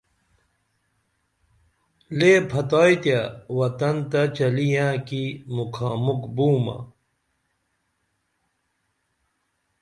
[2.17, 3.21] لے فتائی تیہ
[3.57, 5.23] وطن تہ چلی یینہ کی
[5.55, 6.77] مُکھا مُکھ بومہ